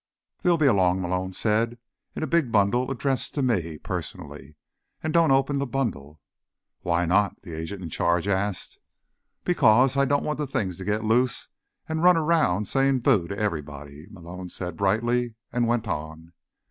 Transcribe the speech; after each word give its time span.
"They'll 0.41 0.57
be 0.57 0.65
along," 0.65 0.99
Malone 0.99 1.31
said. 1.31 1.77
"In 2.15 2.23
a 2.23 2.25
big 2.27 2.51
bundle, 2.51 2.89
addressed 2.89 3.35
to 3.35 3.43
me 3.43 3.77
personally. 3.77 4.55
And 5.03 5.13
don't 5.13 5.29
open 5.29 5.59
the 5.59 5.67
bundle." 5.67 6.19
"Why 6.81 7.05
not?" 7.05 7.43
the 7.43 7.53
agent 7.53 7.83
in 7.83 7.91
charge 7.91 8.27
asked. 8.27 8.79
"Because 9.43 9.97
I 9.97 10.05
don't 10.05 10.23
want 10.25 10.39
the 10.39 10.47
things 10.47 10.77
to 10.77 10.83
get 10.85 11.03
loose 11.03 11.49
and 11.87 12.01
run 12.01 12.17
around 12.17 12.67
saying 12.67 13.01
boo 13.01 13.27
to 13.27 13.37
everybody," 13.37 14.07
Malone 14.09 14.49
said 14.49 14.75
brightly, 14.75 15.35
and 15.53 15.67
went 15.67 15.87
on. 15.87 16.33